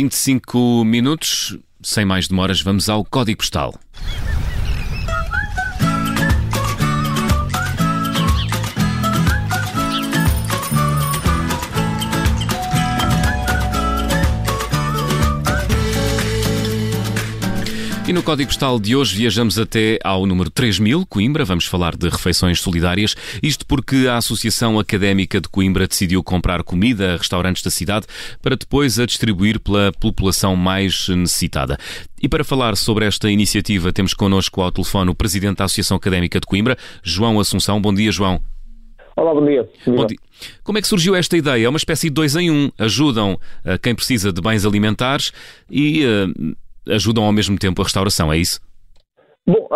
[0.00, 3.74] 25 minutos, sem mais demoras, vamos ao código postal.
[18.10, 21.44] E no Código Postal de hoje viajamos até ao número 3000, Coimbra.
[21.44, 23.14] Vamos falar de refeições solidárias.
[23.40, 28.08] Isto porque a Associação Académica de Coimbra decidiu comprar comida a restaurantes da cidade
[28.42, 31.78] para depois a distribuir pela população mais necessitada.
[32.20, 36.40] E para falar sobre esta iniciativa, temos connosco ao telefone o Presidente da Associação Académica
[36.40, 37.80] de Coimbra, João Assunção.
[37.80, 38.40] Bom dia, João.
[39.16, 39.68] Olá, bom dia.
[39.86, 40.18] Bom dia.
[40.64, 41.64] Como é que surgiu esta ideia?
[41.64, 42.72] É uma espécie de dois em um.
[42.76, 45.30] Ajudam a quem precisa de bens alimentares
[45.70, 46.56] e uh,
[46.88, 48.60] ajudam ao mesmo tempo a restauração, é isso?
[49.46, 49.68] Bom,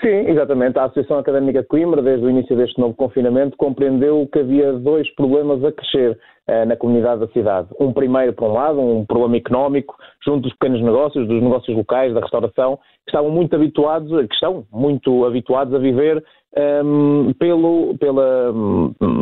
[0.00, 0.78] sim, exatamente.
[0.78, 5.08] A Associação Académica de Coimbra, desde o início deste novo confinamento, compreendeu que havia dois
[5.14, 7.68] problemas a crescer eh, na comunidade da cidade.
[7.80, 9.94] Um primeiro, por um lado, um problema económico,
[10.24, 14.66] junto dos pequenos negócios, dos negócios locais, da restauração, que estavam muito habituados, que estão
[14.72, 16.22] muito habituados a viver
[16.56, 18.52] um, pelo, pela,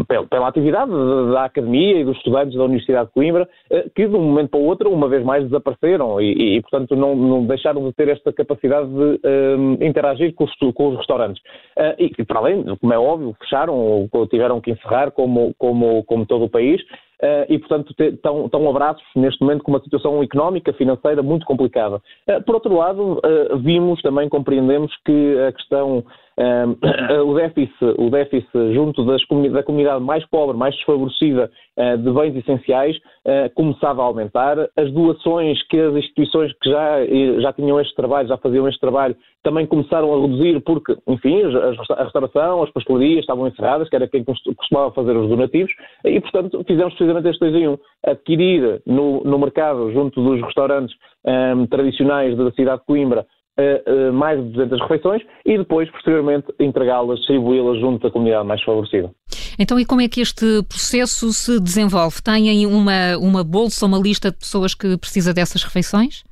[0.07, 0.91] pela, pela, atividade
[1.33, 4.61] da academia e dos estudantes da Universidade de Coimbra, eh, que de um momento para
[4.61, 8.33] o outro, uma vez mais, desapareceram e, e portanto, não, não, deixaram de ter esta
[8.33, 9.21] capacidade de
[9.57, 11.41] um, interagir com os, com os restaurantes.
[11.79, 16.27] Uh, e, para além, como é óbvio, fecharam ou tiveram que encerrar, como, como, como
[16.27, 16.81] todo o país.
[17.23, 21.97] Uh, e, portanto, estão, estão abraços neste momento com uma situação económica, financeira muito complicada.
[22.27, 26.03] Uh, por outro lado, uh, vimos, também compreendemos que a questão
[27.27, 29.21] o, déficit, o déficit junto das,
[29.53, 34.57] da comunidade mais pobre, mais desfavorecida uh, de bens essenciais uh, começava a aumentar.
[34.77, 37.07] As doações que as instituiões que já,
[37.41, 42.05] já tinham este trabalho, já faziam este trabalho, também começaram a reduzir porque, enfim, a
[42.05, 45.73] restauração, as pastelarias estavam encerradas, que era quem costumava fazer os donativos,
[46.05, 47.79] e, portanto, fizemos precisamente este dois em um.
[48.05, 53.27] Adquirir no, no mercado, junto dos restaurantes um, tradicionais da cidade de Coimbra,
[53.59, 59.11] uh, mais de 200 refeições e depois, posteriormente, entregá-las, distribuí-las junto da comunidade mais favorecida.
[59.59, 62.23] Então, e como é que este processo se desenvolve?
[62.23, 66.25] Têm uma, uma bolsa, uma lista de pessoas que precisa dessas refeições?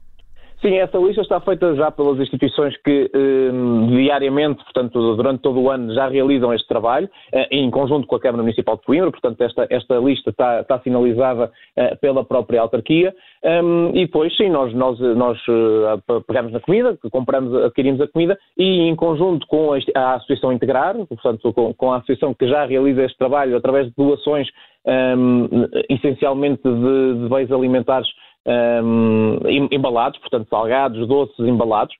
[0.61, 3.51] Sim, essa lista está feita já pelas instituições que eh,
[3.91, 8.21] diariamente, portanto, durante todo o ano, já realizam este trabalho, eh, em conjunto com a
[8.21, 13.15] Câmara Municipal de Coimbra, portanto, esta, esta lista está, está sinalizada eh, pela própria autarquia,
[13.63, 18.37] um, e depois, sim, nós, nós, nós uh, pegamos na comida, compramos, adquirimos a comida,
[18.57, 22.65] e em conjunto com a, a Associação Integrar, portanto, com, com, a associação que já
[22.67, 24.49] realiza este trabalho através de doações
[24.85, 25.49] um,
[25.89, 28.09] essencialmente de, de bens alimentares
[28.49, 29.39] um,
[29.71, 31.95] embalados, portanto salgados, doces, embalados,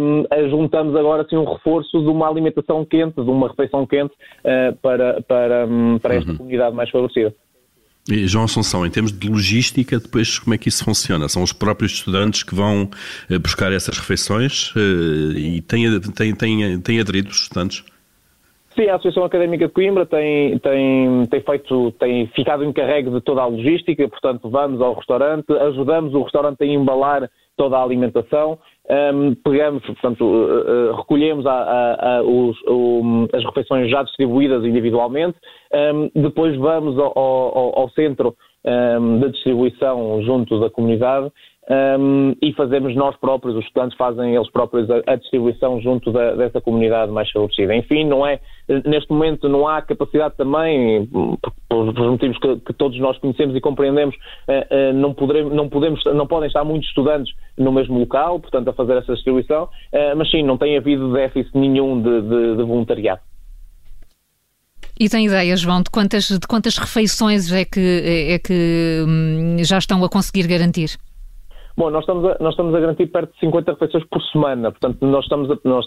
[0.00, 4.76] um, juntamos agora assim um reforço de uma alimentação quente, de uma refeição quente uh,
[4.80, 6.36] para, para, um, para esta uhum.
[6.36, 7.34] comunidade mais favorecida.
[8.10, 11.28] E João Assunção, em termos de logística, depois como é que isso funciona?
[11.28, 12.88] São os próprios estudantes que vão
[13.28, 17.84] eh, buscar essas refeições uh, e têm, têm, têm, têm aderido os estudantes?
[18.78, 23.42] Sim, a Associação Académica de Coimbra tem, tem, tem, feito, tem ficado encarregue de toda
[23.42, 28.56] a logística, portanto vamos ao restaurante, ajudamos o restaurante a embalar toda a alimentação,
[28.88, 34.64] um, pegamos, portanto, uh, uh, recolhemos a, a, a, os, um, as refeições já distribuídas
[34.64, 35.36] individualmente,
[35.74, 41.32] um, depois vamos ao, ao, ao centro da distribuição junto da comunidade
[41.70, 46.34] um, e fazemos nós próprios, os estudantes fazem eles próprios a, a distribuição junto da,
[46.34, 47.76] dessa comunidade mais favorecida.
[47.76, 48.40] Enfim, não é,
[48.86, 53.60] neste momento não há capacidade também, por, por motivos que, que, todos nós conhecemos e
[53.60, 58.40] compreendemos, uh, uh, não, poderemos, não, podemos, não podem estar muitos estudantes no mesmo local,
[58.40, 62.56] portanto, a fazer essa distribuição, uh, mas sim, não tem havido déficit nenhum de, de,
[62.56, 63.20] de voluntariado.
[64.98, 69.78] E tem ideia, João, de quantas, de quantas refeições é que, é que hum, já
[69.78, 70.98] estão a conseguir garantir?
[71.78, 74.98] Bom, nós estamos, a, nós estamos a garantir perto de 50 refeições por semana, portanto,
[75.06, 75.86] nós estamos a, nós,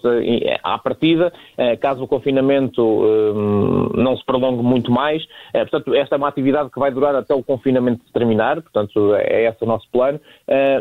[0.63, 5.21] à partida, eh, caso o confinamento um, não se prolongue muito mais,
[5.53, 9.49] eh, portanto, esta é uma atividade que vai durar até o confinamento terminar, portanto, é
[9.49, 10.17] esse o nosso plano,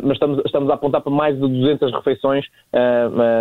[0.05, 2.47] mas estamos, estamos a apontar para mais de 200 refeições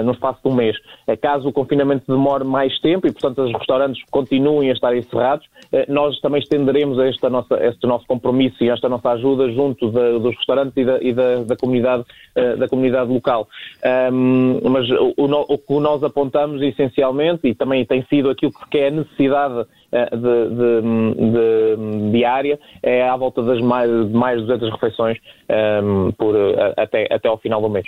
[0.04, 0.76] no espaço de um mês.
[1.22, 5.46] Caso o confinamento demore mais tempo e, portanto, os restaurantes continuem a estar encerrados,
[5.88, 10.36] nós também estenderemos esta nossa, este nosso compromisso e esta nossa ajuda junto de, dos
[10.36, 12.04] restaurantes e da, e da, da comunidade,
[12.36, 13.48] uh, da comunidade local.
[14.12, 18.88] Um, mas o, o, que nós apontamos essencialmente, e também tem sido aquilo que é
[18.88, 25.18] a necessidade de, de, de, diária, é à volta das mais, mais 200 refeições
[25.84, 27.86] um, por, uh, até, até ao final do mês.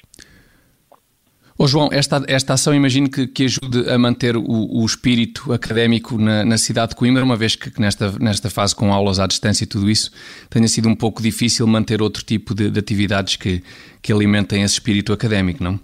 [1.63, 6.17] Oh, João, esta, esta ação imagino que, que ajude a manter o, o espírito académico
[6.17, 9.63] na, na, cidade de Coimbra, uma vez que, nesta, nesta fase com aulas à distância
[9.63, 10.09] e tudo isso,
[10.49, 13.61] tenha sido um pouco difícil manter outro tipo de, de atividades que,
[14.01, 15.79] que alimentem esse espírito académico, não?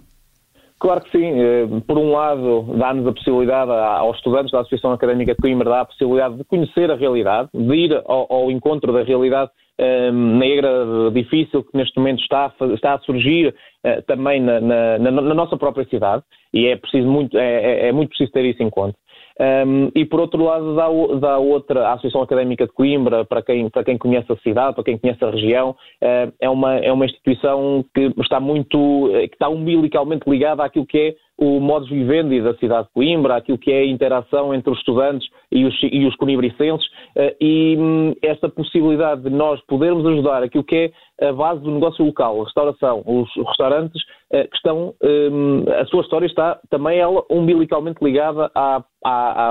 [0.78, 1.40] Claro que sim.
[1.40, 5.80] Eh, por um lado, dá-nos a possibilidade aos estudantes da Associação Académica de Coimbra, dá
[5.80, 10.84] a possibilidade de conhecer a realidade, de ir ao, ao encontro da realidade um, negra
[11.12, 13.54] difícil que neste momento está a, está a surgir
[13.84, 16.22] uh, também na, na, na, nossa própria cidade
[16.52, 18.96] e é preciso muito é, é, é muito preciso ter isso em conta.
[19.40, 20.74] Um, e por outro lado
[21.20, 24.82] dá, outra a Associação Académica de Coimbra para quem para quem conhece a cidade para
[24.82, 29.48] quem conhece a região uh, é uma é uma instituição que está muito que está
[29.48, 33.78] umbilicalmente ligada àquilo que é o modus vivendi da cidade de Coimbra, aquilo que é
[33.78, 39.22] a interação entre os estudantes e os, e os conibricenses eh, e hum, esta possibilidade
[39.22, 43.28] de nós podermos ajudar aquilo que é a base do negócio local, a restauração, os
[43.36, 44.02] restaurantes
[44.32, 49.50] eh, que estão, hum, a sua história está também ela umbilicalmente ligada à, à,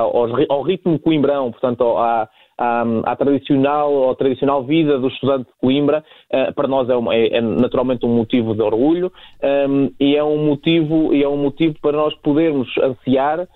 [0.49, 6.03] ao, ritmo coimbrão, portanto à, à, à, tradicional, à tradicional vida do estudante de Coimbra,
[6.33, 9.11] uh, para nós é, uma, é, é, naturalmente um motivo de orgulho
[9.69, 13.47] um, e, é um motivo, e é um motivo para nós podermos ansiar uh,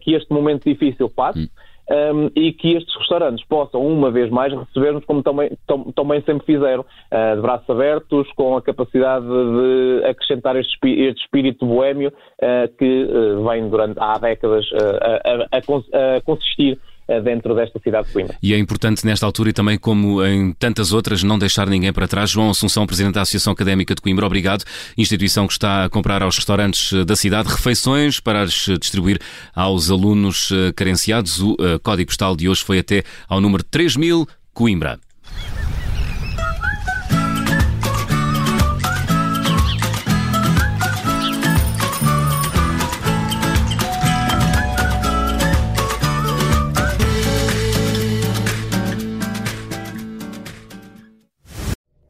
[0.00, 1.40] que este momento difícil passe.
[1.40, 1.48] Hum.
[1.92, 5.50] Um, e que estes restaurantes possam, uma vez mais, receber-nos como também,
[5.96, 11.66] também sempre fizeram, uh, de braços abertos, com a capacidade de acrescentar este, este espírito
[11.66, 16.78] boêmio uh, que uh, vem durante, há décadas a, a, a consistir
[17.18, 18.36] dentro desta cidade de Coimbra.
[18.42, 22.06] E é importante nesta altura e também como em tantas outras não deixar ninguém para
[22.06, 22.30] trás.
[22.30, 24.64] João Assunção, Presidente da Associação Académica de Coimbra, obrigado.
[24.96, 29.18] Instituição que está a comprar aos restaurantes eh, da cidade refeições para as eh, distribuir
[29.54, 31.40] aos alunos carenciados.
[31.40, 34.98] O código postal de hoje foi até ao número 3000 Coimbra.